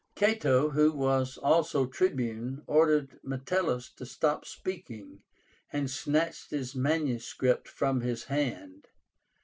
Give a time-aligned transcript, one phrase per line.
[0.15, 5.21] Cato, who was also Tribune, ordered Metellus to stop speaking,
[5.71, 8.87] and snatched his manuscript from his hand.